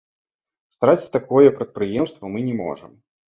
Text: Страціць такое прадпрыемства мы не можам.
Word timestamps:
Страціць 0.77 1.11
такое 1.17 1.53
прадпрыемства 1.59 2.25
мы 2.37 2.45
не 2.49 2.57
можам. 2.65 2.91